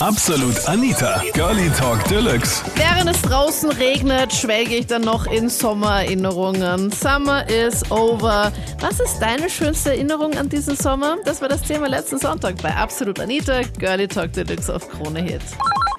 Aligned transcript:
Absolut 0.00 0.54
Anita, 0.68 1.20
Girlie 1.34 1.70
Talk 1.70 2.04
Deluxe. 2.04 2.62
Während 2.76 3.10
es 3.10 3.20
draußen 3.22 3.72
regnet, 3.72 4.32
schwelge 4.32 4.76
ich 4.76 4.86
dann 4.86 5.02
noch 5.02 5.26
in 5.26 5.48
Sommererinnerungen. 5.48 6.92
Summer 6.92 7.44
is 7.48 7.82
over. 7.90 8.52
Was 8.80 9.00
ist 9.00 9.20
deine 9.20 9.50
schönste 9.50 9.90
Erinnerung 9.90 10.38
an 10.38 10.48
diesen 10.48 10.76
Sommer? 10.76 11.16
Das 11.24 11.42
war 11.42 11.48
das 11.48 11.62
Thema 11.62 11.88
letzten 11.88 12.18
Sonntag 12.18 12.62
bei 12.62 12.70
Absolut 12.70 13.18
Anita, 13.18 13.62
Girlie 13.80 14.06
Talk 14.06 14.32
Deluxe 14.32 14.72
auf 14.72 14.88
Krone 14.88 15.20
Hit. 15.20 15.42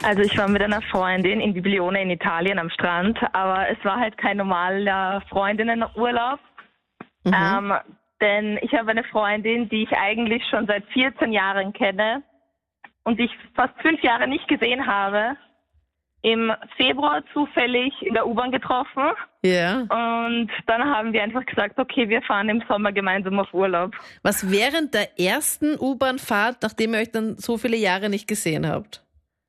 Also 0.01 0.21
ich 0.21 0.37
war 0.37 0.47
mit 0.47 0.61
einer 0.61 0.81
Freundin 0.83 1.41
in 1.41 1.53
Biblione 1.53 2.01
in 2.01 2.09
Italien 2.09 2.57
am 2.57 2.69
Strand, 2.69 3.19
aber 3.33 3.67
es 3.69 3.83
war 3.83 3.99
halt 3.99 4.17
kein 4.17 4.37
normaler 4.37 5.21
Freundinnenurlaub. 5.29 6.39
Mhm. 7.25 7.33
Ähm, 7.33 7.73
denn 8.21 8.59
ich 8.61 8.73
habe 8.73 8.91
eine 8.91 9.03
Freundin, 9.03 9.67
die 9.67 9.83
ich 9.83 9.91
eigentlich 9.91 10.41
schon 10.49 10.67
seit 10.67 10.85
14 10.93 11.33
Jahren 11.33 11.73
kenne 11.73 12.23
und 13.09 13.19
ich 13.19 13.31
fast 13.55 13.73
fünf 13.81 14.01
Jahre 14.03 14.27
nicht 14.27 14.47
gesehen 14.47 14.85
habe. 14.85 15.35
Im 16.21 16.51
Februar 16.75 17.23
zufällig 17.33 17.93
in 18.01 18.13
der 18.13 18.27
U-Bahn 18.27 18.51
getroffen 18.51 19.11
Ja. 19.41 19.79
und 19.83 20.49
dann 20.67 20.83
haben 20.83 21.13
wir 21.13 21.23
einfach 21.23 21.45
gesagt, 21.45 21.79
okay, 21.79 22.09
wir 22.09 22.21
fahren 22.23 22.49
im 22.49 22.61
Sommer 22.67 22.91
gemeinsam 22.91 23.39
auf 23.39 23.53
Urlaub. 23.53 23.95
Was 24.21 24.51
während 24.51 24.93
der 24.93 25.17
ersten 25.17 25.77
U-Bahn-Fahrt, 25.79 26.57
nachdem 26.61 26.93
ihr 26.93 26.99
euch 26.99 27.11
dann 27.11 27.37
so 27.37 27.57
viele 27.57 27.77
Jahre 27.77 28.09
nicht 28.09 28.27
gesehen 28.27 28.67
habt? 28.67 29.01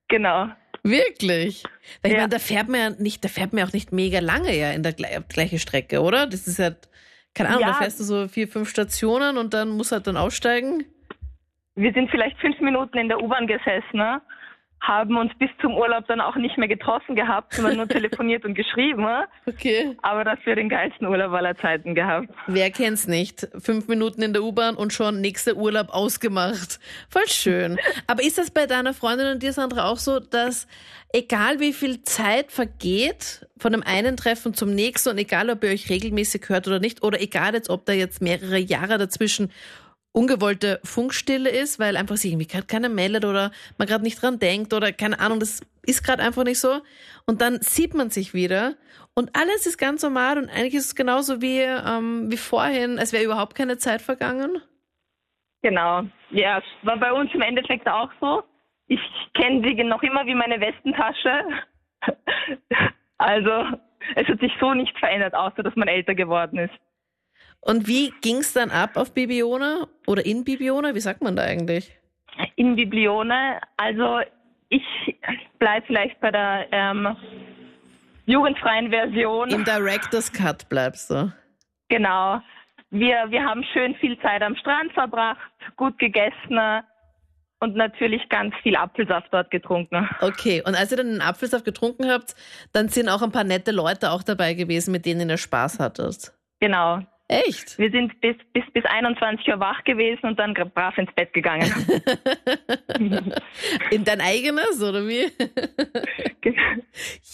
Genau. 0.09 0.47
Wirklich? 0.85 1.65
Weil 2.03 2.13
ich 2.13 2.17
Ja. 2.17 2.19
meine, 2.19 2.29
da 2.29 2.39
fährt 2.39 2.69
man 2.69 2.81
ja 2.81 2.91
nicht, 2.91 3.25
da 3.25 3.29
fährt 3.29 3.53
man 3.53 3.65
auch 3.67 3.73
nicht 3.73 3.91
mega 3.93 4.21
lange 4.21 4.57
ja 4.57 4.71
in 4.71 4.85
der 4.85 4.93
gle 4.93 5.25
gleiche 5.29 5.59
Strecke, 5.59 6.01
oder? 6.01 6.27
Das 6.29 6.47
ist 6.47 6.59
ja, 6.61 6.71
keine 7.35 7.49
Ahnung, 7.49 7.63
Ja. 7.63 7.67
da 7.69 7.75
fährst 7.75 7.99
du 7.99 8.05
so 8.05 8.29
vier, 8.29 8.47
fünf 8.47 8.69
Stationen 8.71 9.39
und 9.39 9.55
dann 9.55 9.71
musst 9.71 9.91
halt 9.91 10.07
dann 10.07 10.17
aussteigen. 10.17 10.85
Wir 11.75 11.93
sind 11.93 12.11
vielleicht 12.11 12.39
fünf 12.39 12.61
Minuten 12.61 12.99
in 12.99 13.09
der 13.09 13.23
U-Bahn 13.23 13.47
gesessen, 13.47 13.97
ne? 13.97 14.21
haben 14.81 15.19
uns 15.19 15.31
bis 15.39 15.51
zum 15.61 15.77
Urlaub 15.77 16.07
dann 16.09 16.21
auch 16.21 16.37
nicht 16.37 16.57
mehr 16.57 16.69
getroffen 16.69 17.15
gehabt, 17.15 17.55
sondern 17.55 17.77
nur 17.77 17.89
telefoniert 17.89 18.45
und 18.45 18.55
geschrieben. 18.55 19.07
Okay. 19.47 19.97
Aber 20.03 20.25
dafür 20.25 20.55
den 20.55 20.69
geilsten 20.69 21.07
Urlaub 21.07 21.33
aller 21.33 21.55
Zeiten 21.57 21.95
gehabt. 21.95 22.29
Wer 22.47 22.71
kennt's 22.71 23.07
nicht? 23.07 23.47
Fünf 23.59 23.89
Minuten 23.89 24.23
in 24.23 24.33
der 24.33 24.43
U-Bahn 24.43 24.77
und 24.77 24.93
schon 24.93 25.21
nächster 25.21 25.57
Urlaub 25.57 25.91
ausgemacht. 25.91 26.81
Voll 27.11 27.27
schön. 27.27 27.79
Aber 28.07 28.23
ist 28.23 28.39
das 28.39 28.51
bei 28.51 28.67
deiner 28.67 28.95
Freundin 28.95 29.33
und 29.33 29.43
dir, 29.43 29.53
Sandra, 29.53 29.91
auch 29.91 29.99
so, 29.99 30.19
dass 30.19 30.67
egal 31.13 31.61
wie 31.61 31.75
viel 31.75 32.03
Zeit 32.03 32.51
vergeht 32.51 33.47
von 33.59 33.73
dem 33.73 33.83
einen 33.83 34.17
Treffen 34.17 34.55
zum 34.55 34.75
nächsten 34.75 35.11
und 35.11 35.19
egal 35.19 35.51
ob 35.51 35.63
ihr 35.63 35.71
euch 35.71 35.91
regelmäßig 35.91 36.49
hört 36.49 36.67
oder 36.67 36.81
nicht, 36.81 37.03
oder 37.03 37.21
egal 37.21 37.53
jetzt, 37.53 37.69
ob 37.69 37.85
da 37.85 37.93
jetzt 37.93 38.23
mehrere 38.23 38.59
Jahre 38.59 38.97
dazwischen 38.97 39.51
ungewollte 40.13 40.81
Funkstille 40.85 41.51
ist, 41.51 41.79
weil 41.79 41.97
einfach 41.97 42.17
sich 42.17 42.33
irgendwie 42.33 42.49
gerade 42.49 42.67
keiner 42.67 42.89
meldet 42.89 43.25
oder 43.25 43.53
man 43.79 43.87
gerade 43.87 44.05
nicht 44.05 44.21
dran 44.21 44.39
denkt 44.39 44.75
oder 44.75 44.93
keine 44.93 45.21
Ahnung, 45.21 45.41
das 45.41 45.61
ist 45.83 46.05
gerade 46.05 46.23
einfach 46.23 46.45
nicht 46.45 46.59
so. 46.59 46.81
Und 47.27 47.41
dann 47.41 47.61
sieht 47.61 47.95
man 47.95 48.11
sich 48.11 48.35
wieder 48.35 48.75
und 49.15 49.37
alles 49.37 49.67
ist 49.67 49.79
ganz 49.79 50.03
normal 50.03 50.39
und 50.39 50.49
eigentlich 50.49 50.75
ist 50.75 50.87
es 50.87 50.95
genauso 50.95 51.41
wie, 51.41 51.61
ähm, 51.61 52.31
wie 52.31 52.37
vorhin, 52.37 52.99
als 52.99 53.13
wäre 53.13 53.25
überhaupt 53.25 53.55
keine 53.55 53.79
Zeit 53.79 54.03
vergangen. 54.03 54.61
Genau. 55.63 56.05
Ja, 56.31 56.59
es 56.59 56.65
war 56.87 56.97
bei 56.97 57.13
uns 57.13 57.33
im 57.35 57.43
Endeffekt 57.43 57.87
auch 57.89 58.11
so. 58.21 58.43
Ich 58.87 59.01
kenne 59.35 59.63
sie 59.67 59.75
noch 59.85 60.03
immer 60.03 60.27
wie 60.27 60.35
meine 60.35 60.61
Westentasche. 60.61 61.45
Also, 63.23 63.51
es 64.15 64.27
hat 64.29 64.41
sich 64.41 64.51
so 64.59 64.73
nichts 64.73 64.99
verändert, 64.99 65.35
außer 65.35 65.63
dass 65.63 65.77
man 65.77 65.89
älter 65.89 66.15
geworden 66.15 66.59
ist. 66.59 66.73
Und 67.61 67.87
wie 67.87 68.13
ging's 68.23 68.53
dann 68.53 68.71
ab 68.71 68.97
auf 68.97 69.13
Bibiona 69.13 69.87
oder 70.07 70.25
in 70.25 70.45
Bibiona? 70.45 70.95
Wie 70.95 71.01
sagt 71.01 71.23
man 71.23 71.37
da 71.37 71.43
eigentlich? 71.43 71.97
In 72.57 72.77
Biblione, 72.77 73.61
also 73.77 74.21
ich 74.71 74.83
bleibe 75.59 75.87
vielleicht 75.87 76.21
bei 76.21 76.31
der 76.31 76.67
ähm, 76.73 77.17
jugendfreien 78.27 78.91
Version. 78.91 79.51
Im 79.51 79.65
Director's 79.65 80.33
Cut 80.33 80.69
bleibst 80.69 81.11
du. 81.11 81.33
Genau. 81.89 82.41
Wir, 82.91 83.27
wir 83.31 83.45
haben 83.45 83.63
schön 83.73 83.95
viel 83.97 84.19
Zeit 84.21 84.43
am 84.43 84.57
Strand 84.57 84.93
verbracht, 84.93 85.39
gut 85.77 85.99
gegessen 85.99 86.57
äh, 86.57 86.83
und 87.61 87.77
natürlich 87.77 88.29
ganz 88.29 88.55
viel 88.63 88.75
Apfelsaft 88.75 89.29
dort 89.33 89.51
getrunken. 89.51 90.09
Okay, 90.21 90.63
und 90.65 90.75
als 90.75 90.91
ihr 90.91 90.97
dann 90.97 91.11
den 91.11 91.21
Apfelsaft 91.21 91.65
getrunken 91.65 92.11
habt, 92.11 92.35
dann 92.73 92.89
sind 92.89 93.09
auch 93.09 93.23
ein 93.23 93.33
paar 93.33 93.45
nette 93.45 93.71
Leute 93.71 94.11
auch 94.11 94.23
dabei 94.23 94.55
gewesen, 94.55 94.93
mit 94.93 95.05
denen 95.07 95.29
ihr 95.29 95.37
Spaß 95.37 95.79
hattet. 95.79 96.33
Genau. 96.59 97.01
Echt? 97.33 97.79
Wir 97.79 97.91
sind 97.93 98.21
bis, 98.21 98.35
bis, 98.53 98.65
bis 98.73 98.85
21 98.85 99.47
Uhr 99.49 99.61
wach 99.61 99.85
gewesen 99.85 100.27
und 100.27 100.39
dann 100.39 100.53
brav 100.55 100.99
ins 100.99 101.13
Bett 101.15 101.33
gegangen. 101.33 101.71
In 103.91 104.05
dein 104.05 104.21
eigenes, 104.21 104.83
oder 104.83 105.07
wie? 105.07 105.27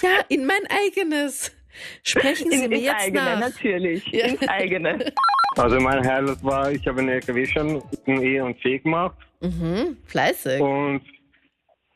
Ja, 0.02 0.10
in 0.28 0.44
mein 0.46 0.66
eigenes. 0.68 1.56
Sprechen 2.02 2.50
Sie 2.50 2.64
In, 2.64 2.70
mir 2.70 2.76
ins 2.76 2.84
jetzt 2.84 3.04
eigene, 3.06 3.24
nach. 3.24 3.40
natürlich. 3.40 4.04
Ja. 4.12 4.26
Ins 4.26 4.48
eigene. 4.48 5.12
Also 5.58 5.80
mein 5.80 6.06
Highlight 6.06 6.44
war, 6.44 6.70
ich 6.70 6.86
habe 6.86 7.00
eine 7.00 7.14
LKW-Schein 7.14 7.80
in 8.04 8.22
E 8.22 8.40
und 8.42 8.60
C 8.60 8.78
gemacht 8.78 9.16
Mhm, 9.40 9.96
fleißig. 10.04 10.60
und 10.60 11.00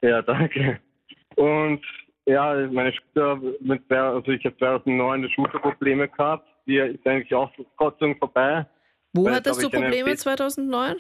ja, 0.01 0.23
danke. 0.23 0.81
Und 1.37 1.83
ja, 2.25 2.55
meine 2.73 2.91
Schulter, 2.95 3.39
mit, 3.61 3.83
also 3.93 4.31
ich 4.33 4.43
habe 4.47 4.57
2009 4.57 5.29
Schulterprobleme 5.35 6.09
gehabt, 6.09 6.49
die 6.71 6.79
ist 6.95 7.07
eigentlich 7.07 7.35
auch 7.35 7.51
Gott 7.77 8.01
Dank 8.01 8.19
vorbei. 8.19 8.67
Wo 9.13 9.25
weil 9.25 9.35
hattest 9.35 9.63
du 9.63 9.69
Probleme 9.71 10.11
Fit- 10.11 10.21
2009? 10.21 10.97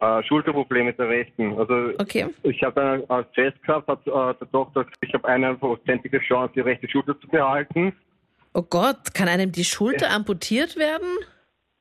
Äh, 0.00 0.22
Schulterprobleme 0.24 0.86
mit 0.86 0.98
der 0.98 1.08
rechten. 1.08 1.56
Also 1.58 1.92
Okay. 1.98 2.26
ich 2.42 2.62
habe 2.62 3.04
als 3.08 3.30
Test 3.32 3.62
gehabt, 3.62 3.86
hat 3.88 4.00
äh, 4.06 4.10
der 4.38 4.48
Doktor 4.50 4.84
gesagt, 4.84 4.96
ich 5.02 5.14
habe 5.14 5.28
eine 5.28 5.54
prozentige 5.54 6.18
Chance, 6.20 6.52
die 6.56 6.60
rechte 6.60 6.88
Schulter 6.88 7.18
zu 7.20 7.28
behalten. 7.28 7.94
Oh 8.54 8.62
Gott, 8.62 9.14
kann 9.14 9.28
einem 9.28 9.52
die 9.52 9.64
Schulter 9.64 10.10
amputiert 10.10 10.76
werden? 10.76 11.08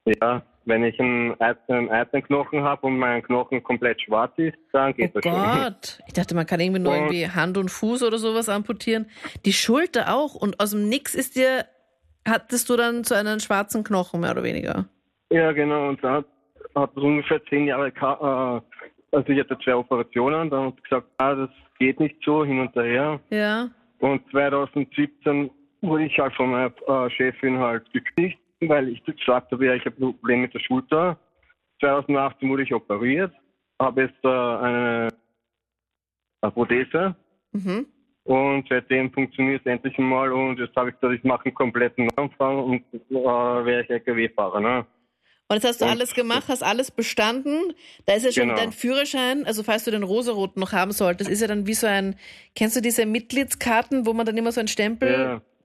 Ja, 0.06 0.44
wenn 0.66 0.84
ich 0.84 1.00
einen 1.00 1.40
einzelnen 1.42 2.24
Knochen 2.24 2.64
habe 2.64 2.88
und 2.88 2.98
mein 2.98 3.22
Knochen 3.24 3.64
komplett 3.64 4.02
schwarz 4.02 4.34
ist, 4.38 4.58
dann 4.72 4.92
Oh 4.92 4.94
geht 4.96 5.16
das 5.16 5.24
schon. 5.24 5.34
Gott. 5.34 6.00
Ich 6.08 6.14
dachte, 6.14 6.36
man 6.36 6.46
kann 6.46 6.60
irgendwie 6.60 6.82
nur 6.82 6.94
Und- 6.94 6.98
irgendwie 7.00 7.28
Hand 7.30 7.58
und 7.58 7.70
Fuß 7.70 8.04
oder 8.04 8.18
sowas 8.20 8.48
amputieren. 8.50 9.10
Die 9.46 9.54
Schulter 9.54 10.14
auch. 10.16 10.36
Und 10.36 10.60
aus 10.60 10.72
dem 10.72 10.88
Nix 10.88 11.16
ist 11.16 11.36
dir, 11.36 11.66
hattest 12.28 12.70
du 12.70 12.78
dann 12.78 13.04
zu 13.04 13.16
einem 13.16 13.40
schwarzen 13.40 13.84
Knochen, 13.84 14.22
mehr 14.22 14.32
oder 14.32 14.44
weniger. 14.44 14.86
Ja, 15.32 15.52
genau. 15.52 15.90
Und 15.90 16.04
dann 16.04 16.14
hat, 16.16 16.26
hat 16.76 16.92
es 16.96 17.04
ungefähr 17.04 17.44
zehn 17.46 17.66
Jahre, 17.68 17.88
äh, 17.88 19.16
also 19.16 19.30
ich 19.30 19.40
hatte 19.40 19.58
zwei 19.64 19.76
Operationen, 19.76 20.50
dann 20.50 20.68
hat 20.68 20.84
gesagt, 20.84 21.08
ah, 21.18 21.36
das 21.36 21.50
geht 21.80 22.00
nicht 22.00 22.18
so, 22.24 22.46
hin 22.46 22.60
und 22.60 22.76
her. 22.76 23.20
Ja. 23.30 23.70
Und 24.00 24.22
2017 24.32 25.50
wurde 25.82 26.06
ich 26.06 26.18
halt 26.20 26.34
von 26.36 26.52
meiner 26.52 26.74
äh, 26.88 27.10
Chefin 27.10 27.58
halt 27.60 27.92
gekündigt, 27.94 28.40
weil 28.62 28.90
ich 28.90 29.04
gesagt 29.04 29.52
habe, 29.52 29.66
ja, 29.66 29.74
ich 29.74 29.86
habe 29.86 29.96
ein 29.98 30.18
Problem 30.18 30.42
mit 30.42 30.54
der 30.54 30.60
Schulter. 30.60 31.18
2018 31.80 32.50
wurde 32.50 32.64
ich 32.64 32.74
operiert, 32.74 33.34
habe 33.80 34.04
jetzt 34.04 34.24
äh, 34.24 34.28
eine, 34.28 35.10
eine 36.42 36.52
Prothese 36.52 37.16
Mhm. 37.54 37.86
Und 38.24 38.66
seitdem 38.70 39.12
funktioniert 39.12 39.62
es 39.66 39.72
endlich 39.72 39.98
mal 39.98 40.32
und 40.32 40.60
jetzt 40.60 40.76
habe 40.76 40.90
ich 40.90 40.96
gesagt, 41.00 41.18
ich 41.20 41.24
mache 41.24 41.46
einen 41.46 41.54
kompletten 41.56 42.08
Neuanfang 42.16 42.58
und 42.64 42.84
äh, 42.94 43.16
wäre 43.16 43.82
ich 43.84 43.90
LKW-Fahrer. 43.90 44.60
Ne? 44.62 44.86
Und 45.50 45.56
jetzt 45.58 45.66
hast 45.66 45.82
du 45.82 45.86
Und- 45.86 45.92
alles 45.92 46.14
gemacht, 46.14 46.46
hast 46.48 46.64
alles 46.64 46.90
bestanden. 46.90 47.74
Da 48.06 48.14
ist 48.14 48.24
ja 48.26 48.32
schon 48.32 48.44
Genau. 48.50 48.56
dein 48.56 48.72
Führerschein, 48.72 49.46
also 49.46 49.62
falls 49.62 49.84
du 49.84 49.92
den 49.92 50.04
rosaroten 50.04 50.60
noch 50.62 50.72
haben 50.72 50.92
solltest, 50.94 51.30
ist 51.30 51.42
ja 51.42 51.48
dann 51.48 51.68
wie 51.68 51.74
so 51.74 51.86
ein, 51.86 52.16
kennst 52.56 52.76
du 52.78 52.82
diese 52.82 53.06
Mitgliedskarten, 53.06 54.06
wo 54.06 54.14
man 54.14 54.26
dann 54.26 54.38
immer 54.38 54.52
so 54.52 54.62
einen 54.62 54.70
Stempel, 54.70 55.12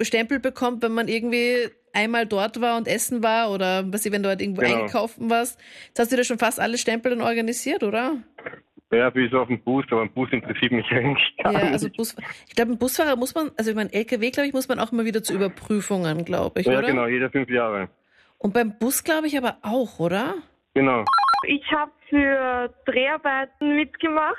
Ja. 0.01 0.05
Stempel 0.05 0.41
bekommt, 0.41 0.83
wenn 0.83 0.93
man 0.93 1.09
irgendwie 1.09 1.69
einmal 1.93 2.27
dort 2.27 2.61
war 2.61 2.77
und 2.77 2.87
essen 2.87 3.23
war 3.23 3.51
oder 3.51 3.85
was 3.93 4.05
ich, 4.05 4.13
wenn 4.13 4.23
du 4.23 4.29
halt 4.29 4.41
irgendwo 4.43 4.61
Genau. 4.63 4.83
einkaufen 4.83 5.31
warst. 5.31 5.59
Jetzt 5.89 5.99
hast 6.01 6.13
du 6.13 6.17
dir 6.17 6.25
schon 6.25 6.39
fast 6.39 6.61
alle 6.61 6.77
Stempel 6.79 7.11
dann 7.11 7.23
organisiert, 7.23 7.83
oder? 7.83 8.19
Ja, 8.91 9.11
bis 9.11 9.33
auf 9.35 9.49
den 9.49 9.63
Bus, 9.63 9.85
aber 9.91 10.03
ein 10.03 10.13
Bus 10.13 10.31
interessiert 10.33 10.73
mich 10.73 10.91
eigentlich 10.91 11.37
gar 11.43 11.53
Ja, 11.53 11.59
nicht. 11.65 11.73
also 11.73 11.91
Bus, 11.91 12.17
ich 12.49 12.55
glaube, 12.55 12.73
ein 12.73 12.79
Busfahrer 12.79 13.17
muss 13.17 13.35
man, 13.35 13.51
also 13.59 13.71
ich 13.71 13.77
meine, 13.77 13.93
LKW, 13.93 14.31
glaube 14.31 14.47
ich, 14.49 14.55
muss 14.55 14.67
man 14.69 14.79
auch 14.79 14.93
immer 14.93 15.05
wieder 15.05 15.23
zu 15.23 15.35
Überprüfungen, 15.35 16.25
glaube 16.25 16.61
ich, 16.61 16.67
ja, 16.67 16.79
oder? 16.79 16.87
genau, 16.87 17.07
jede 17.07 17.29
fünf 17.31 17.51
Jahre. 17.51 17.91
Und 18.39 18.55
beim 18.55 18.79
Bus, 18.79 19.05
glaube 19.05 19.27
ich, 19.27 19.37
aber 19.37 19.59
auch, 19.63 19.99
oder? 19.99 20.37
Genau. 20.75 21.05
Ich 21.47 21.71
habe 21.71 21.91
für 22.09 22.73
Dreharbeiten 22.87 23.77
mitgemacht. 23.77 24.37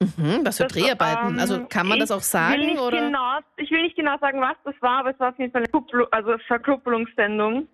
Mhm, 0.00 0.46
was 0.46 0.56
für 0.56 0.62
Das, 0.64 0.72
Dreharbeiten? 0.72 1.34
ähm, 1.34 1.38
also 1.38 1.66
kann 1.66 1.86
man 1.86 1.98
das 1.98 2.10
auch 2.10 2.22
sagen, 2.22 2.78
oder? 2.78 3.02
Genau, 3.06 3.38
ich 3.58 3.70
will 3.70 3.82
nicht 3.82 3.96
genau 3.96 4.16
sagen, 4.18 4.40
was 4.40 4.56
das 4.64 4.74
war, 4.80 5.00
aber 5.00 5.10
es 5.10 5.20
war 5.20 5.28
auf 5.28 5.38
jeden 5.38 5.52
Fall 5.52 5.60
eine 5.60 5.68
Kuppel, 5.70 6.06
also 6.10 6.38
Verkuppelungssendung. 6.46 7.68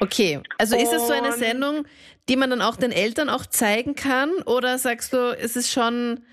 Okay, 0.00 0.40
also 0.58 0.76
ist 0.76 0.92
es 0.92 1.06
so 1.06 1.12
eine 1.12 1.32
Sendung, 1.32 1.86
die 2.28 2.36
man 2.36 2.50
dann 2.50 2.62
auch 2.62 2.76
den 2.76 2.92
Eltern 2.92 3.28
auch 3.28 3.46
zeigen 3.46 3.94
kann? 3.94 4.30
Oder 4.46 4.78
sagst 4.78 5.12
du, 5.12 5.30
ist 5.36 5.56
es 5.56 5.72
schon, 5.72 6.24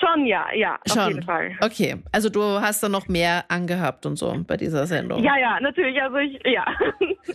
Schon, 0.00 0.26
ja, 0.26 0.46
ja, 0.52 0.78
schon? 0.88 0.98
auf 0.98 1.08
jeden 1.08 1.22
Fall. 1.22 1.56
Okay, 1.60 1.96
also 2.10 2.28
du 2.28 2.42
hast 2.42 2.82
da 2.82 2.88
noch 2.88 3.06
mehr 3.06 3.44
angehabt 3.48 4.04
und 4.04 4.16
so 4.16 4.34
bei 4.48 4.56
dieser 4.56 4.86
Sendung. 4.86 5.22
Ja, 5.22 5.36
ja, 5.36 5.60
natürlich, 5.60 6.00
also 6.02 6.16
ich, 6.16 6.40
ja. 6.44 6.64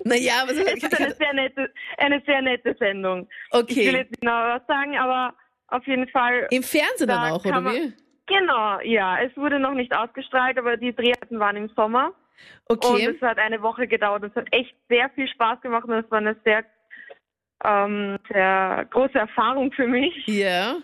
Naja, 0.04 0.34
aber 0.42 0.52
es 0.52 0.58
ist 0.58 1.00
eine 1.00 1.14
sehr 1.14 1.34
nette, 1.34 1.72
eine 1.98 2.22
sehr 2.25 2.42
nette 2.42 2.75
Sendung. 2.78 3.28
Ich 3.50 3.54
will 3.54 3.62
okay. 3.64 3.84
jetzt 3.98 4.12
nicht 4.12 4.19
genau 4.22 4.34
was 4.34 4.68
sagen, 4.68 4.98
aber 4.98 5.34
auf 5.69 5.86
jeden 5.88 6.10
Fall, 6.10 6.48
Im 6.52 6.64
Fernsehen 6.64 7.08
dann 7.08 7.22
Da 7.22 7.31
auch, 7.31 7.44
kann 7.44 7.52
oder 7.54 7.62
man- 7.62 7.74
wie? 7.75 7.94
Genau, 8.25 8.80
ja. 8.81 9.22
Es 9.22 9.36
wurde 9.38 9.58
noch 9.60 9.74
nicht 9.74 9.96
ausgestrahlt, 9.96 10.58
aber 10.58 10.75
die 10.75 10.94
Dreharbeiten 10.94 11.40
waren 11.40 11.56
im 11.56 11.69
Sommer. 11.69 12.12
Okay. 12.66 13.07
Und 13.07 13.16
es 13.16 13.22
hat 13.22 13.38
eine 13.38 13.62
Woche 13.62 13.88
gedauert. 13.88 14.24
Es 14.24 14.36
hat 14.36 14.48
echt 14.51 14.75
sehr 14.89 15.10
viel 15.12 15.28
Spaß 15.28 15.62
gemacht 15.62 15.86
und 15.86 15.94
es 15.94 16.12
war 16.12 16.19
eine 16.19 16.36
sehr, 16.44 16.66
ähm, 17.63 18.18
sehr 18.31 18.88
große 18.89 19.18
Erfahrung 19.18 19.72
für 19.72 19.88
mich. 19.88 20.13
Ja. 20.28 20.78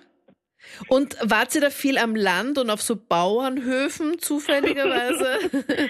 Und 0.87 1.17
wart 1.21 1.53
ihr 1.55 1.61
da 1.61 1.69
viel 1.69 1.97
am 1.97 2.15
Land 2.15 2.57
und 2.57 2.69
auf 2.69 2.81
so 2.81 2.95
Bauernhöfen 2.95 4.19
zufälligerweise? 4.19 5.89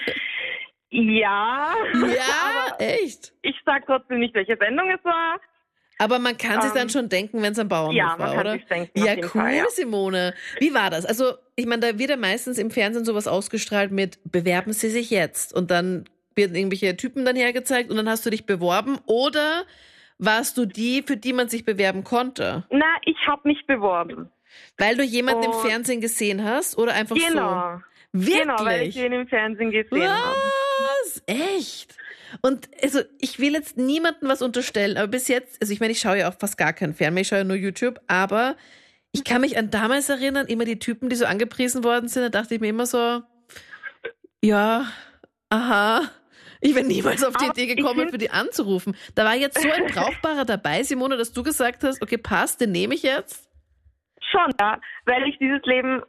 Ja. 0.96 1.74
ja, 1.92 2.76
echt. 2.78 3.32
ich 3.42 3.56
sag 3.64 3.84
trotzdem 3.86 4.20
nicht, 4.20 4.32
welche 4.32 4.56
Sendung 4.56 4.88
es 4.90 5.04
war. 5.04 5.40
Aber 5.98 6.18
man 6.18 6.36
kann 6.36 6.60
sich 6.62 6.72
dann 6.72 6.82
Ähm, 6.82 6.88
schon 6.88 7.08
denken, 7.08 7.40
wenn 7.42 7.52
es 7.52 7.58
am 7.58 7.68
Bauernhof 7.68 7.94
ja, 7.94 8.08
man 8.08 8.18
war, 8.18 8.34
kann 8.34 8.40
oder? 8.46 8.58
denken, 8.58 8.90
ja, 8.98 9.14
cool, 9.16 9.28
Fall, 9.28 9.54
ja. 9.54 9.64
Simone. 9.70 10.34
Wie 10.58 10.74
war 10.74 10.90
das? 10.90 11.06
Also, 11.06 11.34
ich 11.56 11.66
meine, 11.66 11.92
da 11.92 11.98
wird 11.98 12.10
ja 12.10 12.16
meistens 12.16 12.58
im 12.58 12.70
Fernsehen 12.70 13.04
sowas 13.04 13.28
ausgestrahlt 13.28 13.92
mit 13.92 14.18
Bewerben 14.24 14.72
Sie 14.72 14.90
sich 14.90 15.10
jetzt 15.10 15.52
und 15.54 15.70
dann 15.70 16.04
werden 16.34 16.56
irgendwelche 16.56 16.96
Typen 16.96 17.24
dann 17.24 17.36
hergezeigt 17.36 17.90
und 17.90 17.96
dann 17.96 18.08
hast 18.08 18.26
du 18.26 18.30
dich 18.30 18.44
beworben 18.44 18.98
oder 19.06 19.64
warst 20.18 20.56
du 20.58 20.66
die, 20.66 21.02
für 21.06 21.16
die 21.16 21.32
man 21.32 21.48
sich 21.48 21.64
bewerben 21.64 22.02
konnte? 22.02 22.64
Na, 22.70 22.86
ich 23.04 23.16
habe 23.28 23.46
mich 23.48 23.64
beworben. 23.66 24.30
Weil 24.78 24.96
du 24.96 25.02
jemanden 25.04 25.44
im 25.44 25.50
Und- 25.52 25.60
Fernsehen 25.66 26.00
gesehen 26.00 26.44
hast 26.44 26.76
oder 26.76 26.92
einfach 26.94 27.16
Genau. 27.16 27.78
so? 27.78 27.82
Wirklich? 28.20 28.40
Genau, 28.42 28.64
weil 28.64 28.82
ich 28.88 28.96
ihn 28.96 29.12
im 29.12 29.26
Fernsehen 29.28 29.70
gesehen 29.72 30.08
habe. 30.08 30.36
Was? 31.04 31.22
Echt? 31.26 31.96
Und 32.42 32.68
also 32.82 33.00
ich 33.20 33.38
will 33.38 33.52
jetzt 33.52 33.76
niemandem 33.76 34.28
was 34.28 34.42
unterstellen, 34.42 34.96
aber 34.96 35.08
bis 35.08 35.28
jetzt, 35.28 35.60
also 35.60 35.72
ich 35.72 35.80
meine, 35.80 35.92
ich 35.92 36.00
schaue 36.00 36.18
ja 36.18 36.28
auch 36.28 36.38
fast 36.38 36.58
gar 36.58 36.72
keinen 36.72 36.94
Fernseher, 36.94 37.20
ich 37.20 37.28
schaue 37.28 37.38
ja 37.38 37.44
nur 37.44 37.56
YouTube, 37.56 38.00
aber 38.06 38.56
ich 39.12 39.24
kann 39.24 39.40
mich 39.40 39.56
an 39.56 39.70
damals 39.70 40.08
erinnern, 40.08 40.46
immer 40.46 40.64
die 40.64 40.78
Typen, 40.78 41.08
die 41.08 41.16
so 41.16 41.24
angepriesen 41.24 41.84
worden 41.84 42.08
sind, 42.08 42.22
da 42.22 42.28
dachte 42.28 42.54
ich 42.54 42.60
mir 42.60 42.68
immer 42.68 42.86
so, 42.86 43.22
ja, 44.42 44.86
aha. 45.50 46.02
Ich 46.60 46.74
wäre 46.74 46.86
niemals 46.86 47.22
auf 47.22 47.36
die 47.36 47.44
Aber 47.44 47.58
Idee 47.58 47.74
gekommen, 47.74 48.08
für 48.08 48.18
die 48.18 48.30
anzurufen. 48.30 48.96
Da 49.14 49.24
war 49.24 49.34
jetzt 49.34 49.60
so 49.60 49.70
ein 49.70 49.86
Brauchbarer 49.94 50.44
dabei, 50.44 50.82
Simone, 50.82 51.16
dass 51.16 51.32
du 51.32 51.42
gesagt 51.42 51.84
hast, 51.84 52.02
okay, 52.02 52.16
passt, 52.16 52.60
den 52.60 52.72
nehme 52.72 52.94
ich 52.94 53.02
jetzt. 53.02 53.50
Schon, 54.30 54.50
ja, 54.58 54.80
weil 55.04 55.28
ich 55.28 55.38
dieses 55.38 55.62
Leben 55.64 56.02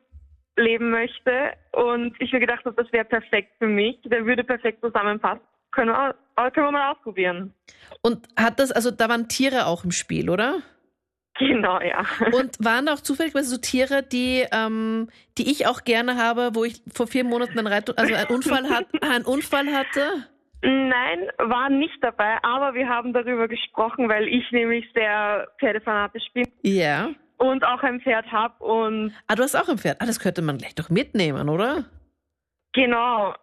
leben 0.58 0.90
möchte 0.92 1.54
und 1.74 2.16
ich 2.20 2.32
mir 2.32 2.40
gedacht 2.40 2.64
habe, 2.66 2.82
das 2.82 2.92
wäre 2.94 3.06
perfekt 3.06 3.52
für 3.60 3.68
mich. 3.68 4.00
Der 4.06 4.26
würde 4.26 4.44
perfekt 4.44 4.82
zusammenpassen. 4.82 5.42
Können 5.76 5.90
wir, 5.92 6.16
können 6.52 6.68
wir 6.68 6.72
mal 6.72 6.92
ausprobieren. 6.92 7.54
Und 8.02 8.28
hat 8.38 8.60
das, 8.60 8.72
also 8.72 8.92
da 8.92 9.10
waren 9.10 9.28
Tiere 9.28 9.66
auch 9.68 9.84
im 9.84 9.92
Spiel, 9.92 10.30
oder? 10.30 10.62
Genau, 11.38 11.82
ja. 11.82 12.06
Und 12.32 12.64
waren 12.64 12.86
da 12.86 12.94
auch 12.94 13.02
zufälligerweise 13.02 13.50
so 13.50 13.58
Tiere, 13.58 14.04
die, 14.04 14.46
ähm, 14.54 15.10
die 15.38 15.52
ich 15.52 15.68
auch 15.68 15.84
gerne 15.84 16.16
habe, 16.16 16.52
wo 16.54 16.64
ich 16.64 16.82
vor 16.94 17.08
vier 17.08 17.26
Monaten 17.26 17.58
einen, 17.60 17.68
Reit 17.68 17.98
also 18.00 18.14
einen, 18.14 18.28
Unfall, 18.28 18.70
hat, 18.70 18.86
einen 19.02 19.26
Unfall 19.26 19.68
hatte? 19.74 20.28
Nein, 20.62 21.28
war 21.38 21.70
nicht 21.70 21.98
dabei, 22.02 22.38
aber 22.42 22.74
wir 22.74 22.88
haben 22.88 23.12
darüber 23.12 23.48
gesprochen, 23.50 24.08
weil 24.08 24.28
ich 24.30 24.50
nämlich 24.52 24.86
sehr 24.96 25.48
pferdefanatisch 25.60 26.24
bin 26.34 26.48
Ja. 26.64 27.10
und 27.38 27.66
auch 27.66 27.84
ein 27.84 28.00
Pferd 28.00 28.32
habe 28.32 28.64
und 28.64 29.14
Ah, 29.28 29.36
du 29.36 29.44
hast 29.44 29.56
auch 29.56 29.68
ein 29.68 29.78
Pferd. 29.78 29.98
Ah, 30.02 30.06
das 30.06 30.20
könnte 30.22 30.42
man 30.42 30.58
gleich 30.58 30.74
doch 30.74 30.90
mitnehmen, 30.90 31.50
oder? 31.50 31.84
genau, 32.74 33.34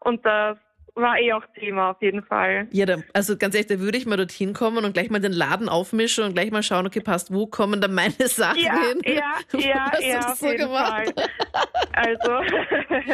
und 0.00 0.24
das 0.24 0.56
war 0.94 1.18
eh 1.18 1.32
auch 1.32 1.44
Thema 1.58 1.90
auf 1.90 2.02
jeden 2.02 2.22
Fall. 2.24 2.66
Ja, 2.72 2.86
da, 2.86 2.96
also 3.14 3.36
ganz 3.36 3.54
ehrlich, 3.54 3.68
da 3.68 3.78
würde 3.80 3.98
ich 3.98 4.06
mal 4.06 4.16
dorthin 4.16 4.52
kommen 4.52 4.84
und 4.84 4.92
gleich 4.92 5.10
mal 5.10 5.20
den 5.20 5.32
Laden 5.32 5.68
aufmischen 5.68 6.24
und 6.24 6.34
gleich 6.34 6.50
mal 6.50 6.62
schauen, 6.62 6.86
okay, 6.86 7.00
passt, 7.00 7.32
wo 7.32 7.46
kommen 7.46 7.80
dann 7.80 7.94
meine 7.94 8.12
Sachen 8.26 8.60
Ja, 8.60 8.80
hin? 8.80 9.00
ja, 9.04 9.34
ja, 9.60 9.90
Hast 9.92 10.02
ja, 10.02 10.16
das 10.16 10.26
auf 10.32 10.38
so 10.38 10.46
jeden 10.50 10.58
gemacht? 10.66 11.12
Fall. 11.14 11.14
Also, 11.92 12.30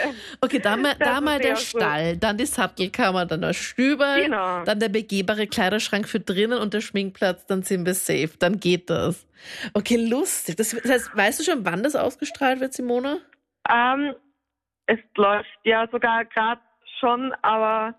Okay, 0.41 0.59
da 0.59 0.77
mal, 0.77 0.95
da 0.99 1.21
mal 1.21 1.39
der. 1.41 1.57
Stall, 1.57 2.17
dann 2.17 2.37
die 2.39 2.47
Sattelkammer, 2.47 3.25
dann 3.27 3.41
der 3.41 3.53
Stüber, 3.55 4.17
Genau. 4.21 4.63
dann 4.65 4.79
der 4.81 4.89
begehbare 4.89 5.47
Kleiderschrank 5.47 6.09
für 6.09 6.21
drinnen 6.21 6.59
und 6.59 6.75
der 6.75 6.81
Schminkplatz, 6.81 7.47
dann 7.47 7.63
sind 7.63 7.87
wir 7.87 7.95
safe, 7.95 8.31
dann 8.39 8.61
geht 8.61 8.91
das. 8.91 9.27
Okay, 9.75 9.97
lustig. 9.97 10.57
Das, 10.57 10.71
das 10.71 10.91
heißt, 10.91 11.17
weißt 11.17 11.41
du 11.41 11.45
schon, 11.45 11.65
wann 11.65 11.83
das 11.83 11.97
ausgestrahlt 11.97 12.61
wird, 12.61 12.73
Simone? 12.75 13.21
ähm, 13.69 14.15
es 14.87 14.99
läuft 15.17 15.49
ja 15.65 15.89
sogar 15.91 16.25
gerade 16.27 16.61
schon, 17.01 17.33
aber 17.43 17.95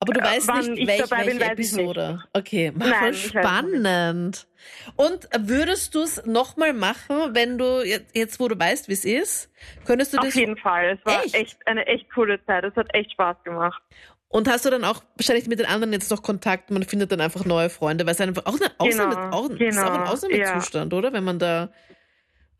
Aber 0.00 0.12
du 0.12 0.20
Äh, 0.20 0.24
weißt 0.24 0.48
wann 0.48 0.74
nicht, 0.74 0.82
ich 0.82 0.86
welch, 0.88 1.08
dabei 1.08 1.24
bin, 1.24 1.40
welche 1.40 1.40
weiß 1.40 1.58
ich 1.58 1.72
Episode. 1.72 2.24
Okay, 2.32 2.72
Nein, 2.76 2.92
voll 2.94 3.14
spannend. 3.14 4.46
Und 4.96 5.28
würdest 5.38 5.94
du 5.94 6.02
es 6.02 6.24
nochmal 6.26 6.72
machen, 6.72 7.34
wenn 7.34 7.58
du 7.58 7.82
jetzt, 7.84 8.14
jetzt, 8.16 8.40
wo 8.40 8.48
du 8.48 8.58
weißt, 8.58 8.88
wie 8.88 8.92
es 8.92 9.04
ist, 9.04 9.50
könntest 9.84 10.12
du 10.14 10.18
auf 10.18 10.24
das 10.26 10.34
jeden 10.34 10.56
Fall. 10.56 10.98
Es 10.98 11.04
war 11.06 11.24
Echt? 11.24 11.34
echt? 11.34 11.66
eine 11.66 11.86
echt 11.86 12.12
coole 12.14 12.44
Zeit. 12.46 12.64
Es 12.64 12.74
hat 12.76 12.94
echt 12.94 13.12
Spaß 13.12 13.42
gemacht. 13.44 13.82
und 14.28 14.48
hast 14.48 14.64
du 14.66 14.70
dann 14.70 14.84
auch 14.84 15.02
wahrscheinlich 15.16 15.46
mit 15.48 15.58
den 15.58 15.66
anderen 15.66 15.92
jetzt 15.92 16.10
noch 16.10 16.22
Kontakt? 16.22 16.70
Man 16.70 16.82
findet 16.84 17.10
dann 17.12 17.20
einfach 17.20 17.44
neue 17.44 17.70
Freunde, 17.70 18.04
weil 18.06 18.12
es 18.14 18.20
einfach 18.20 18.46
auch, 18.46 18.60
eine 18.60 18.70
Ausnahme, 18.78 19.14
Genau, 19.16 19.30
auch, 19.30 19.48
das 19.48 19.60
ist 19.60 19.78
auch 19.78 19.92
ein 19.94 20.00
genau, 20.00 20.12
Ausnahmezustand, 20.12 20.92
oder? 20.94 21.12
Wenn 21.12 21.24
man 21.24 21.38
da 21.38 21.70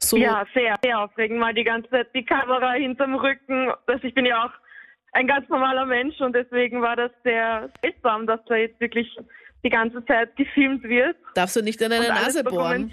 so 0.00 0.16
Ja, 0.16 0.44
sehr, 0.54 0.76
sehr 0.82 0.98
aufregend. 1.00 1.38
Mal 1.38 1.54
die 1.54 1.64
ganze 1.64 1.90
Zeit 1.90 2.08
die 2.14 2.24
Kamera 2.24 2.72
hinterm 2.72 3.14
Rücken. 3.16 3.70
Das, 3.86 4.02
ich 4.02 4.14
bin 4.14 4.26
ja 4.26 4.44
auch 4.46 4.52
ein 5.12 5.26
ganz 5.26 5.48
normaler 5.48 5.86
Mensch 5.86 6.20
und 6.20 6.34
deswegen 6.34 6.82
war 6.82 6.96
das 6.96 7.10
sehr 7.24 7.70
seltsam, 7.82 8.26
dass 8.26 8.40
da 8.46 8.56
jetzt 8.56 8.80
wirklich 8.80 9.08
die 9.64 9.70
ganze 9.70 10.04
Zeit 10.04 10.36
gefilmt 10.36 10.84
wird 10.84 11.16
darfst 11.38 11.56
du 11.56 11.62
nicht 11.62 11.80
in 11.80 11.90
deine 11.90 12.08
Nase 12.08 12.42
bohren. 12.42 12.92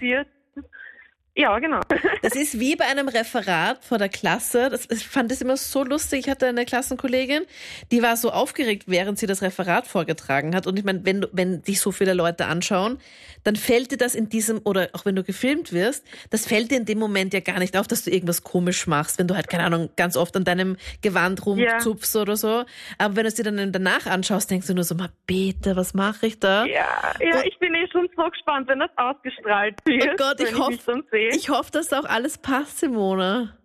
Ja, 1.38 1.58
genau. 1.60 1.82
Das 2.22 2.34
ist 2.36 2.60
wie 2.60 2.76
bei 2.76 2.86
einem 2.86 3.08
Referat 3.08 3.84
vor 3.84 4.00
der 4.00 4.10
Klasse. 4.10 4.70
Das, 4.72 4.90
ich 4.90 5.08
fand 5.08 5.30
das 5.30 5.42
immer 5.42 5.58
so 5.58 5.84
lustig. 5.84 6.22
Ich 6.26 6.30
hatte 6.30 6.48
eine 6.48 6.66
Klassenkollegin, 6.66 7.44
die 7.92 8.02
war 8.02 8.18
so 8.18 8.32
aufgeregt, 8.32 8.86
während 8.88 9.20
sie 9.20 9.28
das 9.28 9.44
Referat 9.44 9.86
vorgetragen 9.86 10.56
hat. 10.56 10.66
Und 10.66 10.80
ich 10.80 10.84
meine, 10.86 11.06
wenn, 11.06 11.26
wenn 11.34 11.62
dich 11.62 11.80
so 11.82 11.92
viele 11.92 12.14
Leute 12.16 12.46
anschauen, 12.48 12.98
dann 13.44 13.56
fällt 13.56 13.92
dir 13.92 13.98
das 13.98 14.16
in 14.16 14.28
diesem, 14.28 14.60
oder 14.64 14.90
auch 14.94 15.06
wenn 15.06 15.16
du 15.16 15.24
gefilmt 15.24 15.72
wirst, 15.72 16.04
das 16.32 16.48
fällt 16.48 16.72
dir 16.72 16.78
in 16.78 16.86
dem 16.86 16.98
Moment 16.98 17.32
ja 17.36 17.42
gar 17.42 17.60
nicht 17.60 17.78
auf, 17.78 17.88
dass 17.88 18.04
du 18.04 18.10
irgendwas 18.10 18.42
komisch 18.44 18.88
machst, 18.88 19.20
wenn 19.20 19.28
du 19.28 19.36
halt, 19.36 19.48
keine 19.48 19.66
Ahnung, 19.66 19.90
ganz 19.98 20.18
oft 20.18 20.36
an 20.36 20.46
deinem 20.46 20.78
Gewand 21.04 21.46
rumzupfst 21.46 22.16
oder 22.16 22.38
so. 22.38 22.64
Aber 22.98 23.16
wenn 23.18 23.24
du 23.24 23.28
es 23.28 23.36
dir 23.36 23.44
dann 23.44 23.72
danach 23.72 24.08
anschaust, 24.08 24.50
denkst 24.50 24.66
du 24.66 24.74
nur 24.74 24.84
so, 24.84 24.96
mal 24.96 25.10
bitte, 25.28 25.76
was 25.76 25.94
mache 25.94 26.26
ich 26.26 26.40
da? 26.40 26.66
Ja, 26.66 26.88
ja, 27.20 27.38
Und- 27.38 27.46
ich 27.46 27.60
bin 27.60 27.76
eh 27.76 27.88
schon 27.92 28.10
so 28.18 28.24
gespannt, 28.32 28.68
wenn 28.68 28.80
das 28.80 28.90
ausgestrahlt 28.96 29.76
wird. 29.86 30.10
Oh 30.12 30.16
Gott, 30.18 30.40
ich 30.40 30.48
wenn 30.48 30.58
hoff- 30.60 30.70
mich 30.70 30.84
dann 30.86 31.04
sehe. 31.12 31.25
Ich 31.34 31.50
hoffe, 31.50 31.72
dass 31.72 31.90
da 31.90 32.00
auch 32.00 32.06
alles 32.06 32.38
passt, 32.38 32.80
Simone. 32.80 33.58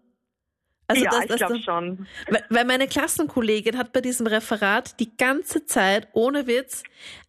Also, 0.91 1.05
ja, 1.05 1.11
dass, 1.11 1.31
ich 1.31 1.37
glaube 1.37 1.61
schon. 1.63 2.07
Weil- 2.49 2.65
meine 2.65 2.87
Klassenkollegin 2.89 3.77
hat 3.79 3.93
bei 3.93 4.01
diesem 4.01 4.27
Referat 4.27 4.99
die 5.01 5.17
ganze 5.17 5.65
Zeit, 5.65 6.09
ohne 6.13 6.47
Witz, 6.47 6.83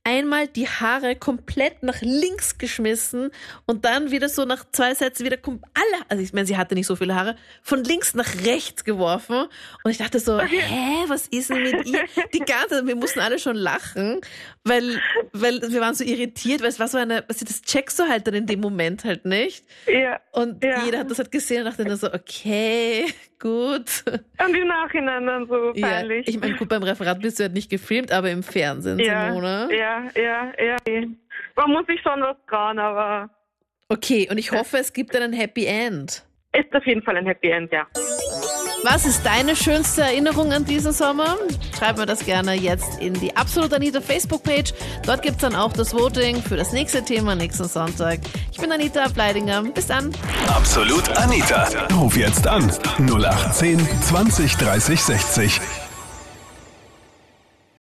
einmal 0.04 0.48
die 0.48 0.68
Haare 0.68 1.16
komplett 1.16 1.84
nach 1.84 2.02
links 2.02 2.58
geschmissen 2.58 3.30
und 3.68 3.86
dann 3.86 4.10
wieder 4.10 4.30
so 4.30 4.46
nach 4.46 4.66
zwei 4.72 4.96
Sätzen 4.96 5.26
wieder 5.26 5.38
alle, 5.46 6.06
also 6.10 6.24
ich 6.24 6.34
meine, 6.34 6.48
sie 6.48 6.58
hatte 6.58 6.74
nicht 6.74 6.88
so 6.88 6.96
viele 6.96 7.14
Haare, 7.14 7.36
von 7.62 7.84
links 7.84 8.16
nach 8.16 8.28
rechts 8.44 8.84
geworfen. 8.84 9.46
Und 9.84 9.92
ich 9.92 10.00
dachte 10.00 10.20
so, 10.20 10.40
hä, 10.40 11.04
was 11.08 11.28
ist 11.28 11.52
denn 11.52 11.62
mit 11.62 11.86
ihr? 11.86 12.04
Die 12.34 12.40
ganze, 12.40 12.86
wir 12.88 12.96
mussten 12.96 13.20
alle 13.20 13.38
schon 13.38 13.56
lachen, 13.56 14.22
weil, 14.64 15.00
weil 15.34 15.62
wir 15.72 15.82
waren 15.82 15.94
so 15.94 16.04
irritiert, 16.04 16.62
weil 16.62 16.70
es 16.70 16.80
war 16.80 16.88
so 16.88 16.98
eine, 16.98 17.24
also 17.30 17.46
das 17.46 17.62
checkst 17.62 18.00
du 18.00 18.04
halt 18.10 18.26
dann 18.26 18.34
in 18.34 18.48
dem 18.48 18.60
Moment 18.60 19.04
halt 19.04 19.26
nicht. 19.26 19.64
Ja. 19.88 20.20
Und 20.32 20.64
Ja. 20.64 20.84
jeder 20.84 21.00
hat 21.00 21.12
das 21.12 21.20
halt 21.20 21.32
gesehen 21.32 21.60
und 21.60 21.66
dachte 21.66 21.86
nur 21.86 21.98
so, 21.98 22.12
okay, 22.12 23.06
gut. 23.42 24.04
Und 24.08 24.56
im 24.56 24.68
Nachhinein 24.68 25.26
dann 25.26 25.48
so 25.48 25.74
Ja, 25.76 25.88
peinlich. 25.88 26.28
ich 26.28 26.40
meine, 26.40 26.56
gut, 26.56 26.70
beim 26.70 26.84
Referat 26.84 27.20
bist 27.22 27.40
du 27.40 27.44
halt 27.44 27.54
nicht 27.54 27.70
gefilmt, 27.70 28.12
aber 28.14 28.30
im 28.32 28.44
Fernsehen, 28.44 29.00
ja, 29.00 29.28
Simone. 29.28 29.68
ja, 29.72 30.04
ja, 30.16 30.52
ja. 30.64 30.78
Man 31.58 31.72
muss 31.72 31.86
sich 31.88 32.00
schon 32.02 32.22
was 32.22 32.38
trauen, 32.48 32.80
aber 32.80 33.30
Okay, 33.90 34.28
und 34.32 34.38
ich 34.38 34.52
hoffe, 34.54 34.78
es 34.78 34.94
gibt 34.94 35.14
dann 35.14 35.24
ein 35.24 35.34
Happy 35.34 35.66
End. 35.66 36.24
ist 36.58 36.74
auf 36.74 36.86
jeden 36.86 37.02
Fall 37.04 37.18
ein 37.18 37.26
Happy 37.26 37.50
End, 37.50 37.70
ja. 37.74 37.86
Was 38.84 39.06
ist 39.06 39.24
deine 39.24 39.56
schönste 39.56 40.02
Erinnerung 40.02 40.52
an 40.52 40.66
diesen 40.66 40.92
Sommer? 40.92 41.38
Schreib 41.78 41.98
mir 41.98 42.08
das 42.08 42.26
gerne 42.26 42.54
jetzt 42.54 43.00
in 43.00 43.14
die 43.14 43.36
Absolut 43.36 43.74
Anita 43.74 44.02
Facebook-Page. 44.02 44.74
Dort 45.06 45.22
gibt's 45.22 45.42
dann 45.42 45.56
auch 45.56 45.72
das 45.72 45.94
Voting 45.94 46.42
für 46.42 46.58
das 46.58 46.72
nächste 46.72 47.04
Thema 47.04 47.36
nächsten 47.36 47.68
Sonntag. 47.68 48.20
Ich 48.52 48.58
bin 48.58 48.72
Anita 48.72 49.08
Bleidinger. 49.10 49.62
Bis 49.64 49.86
dann. 49.86 50.12
Absolut 50.48 51.08
Anita. 51.16 51.68
Ruf 51.94 52.18
jetzt 52.18 52.48
an. 52.48 52.72
0810 52.98 53.88
20 54.02 54.58
30 54.58 55.02
60. 55.02 55.62